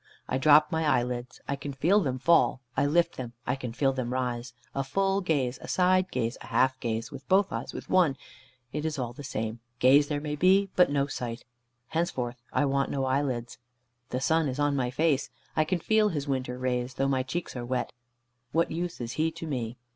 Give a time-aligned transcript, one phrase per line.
[0.27, 3.93] I drop my eyelids, I can feel them fall; I lift them, I can feel
[3.93, 7.87] them rise; a full gaze, a side gaze, a half gaze; with both eyes, with
[7.87, 8.17] one;
[8.73, 11.43] it is all the same; gaze there may be, but no sight.
[11.89, 13.59] Henceforth I want no eyelids.
[14.09, 15.29] The sun is on my face.
[15.55, 17.93] I can feel his winter rays, though my cheeks are wet.
[18.51, 19.77] What use is he to me?